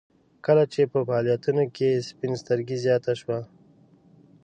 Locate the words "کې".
1.75-1.89